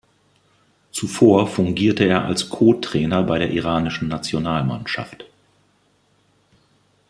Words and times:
Zuvor 0.91 1.45
fungierte 1.45 2.05
er 2.05 2.25
als 2.25 2.49
Co-Trainer 2.49 3.21
bei 3.21 3.37
der 3.37 3.51
iranischen 3.51 4.07
Nationalmannschaft. 4.07 5.25